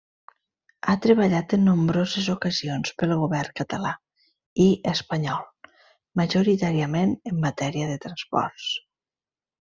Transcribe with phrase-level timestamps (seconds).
[0.91, 3.91] Ha treballat en nombroses ocasions pel Govern català
[4.65, 5.43] i espanyol,
[6.21, 8.67] majoritàriament en matèria de transports.